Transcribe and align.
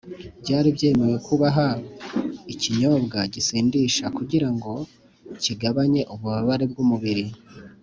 byari 0.41 0.69
byemewe 0.75 1.17
kubaha 1.27 1.67
ikinyobwa 2.53 3.19
gisindisha, 3.33 4.05
kugira 4.17 4.49
ngo 4.55 4.73
kigabanye 5.43 6.01
ububabare 6.13 6.65
bw’umubiri 6.71 7.25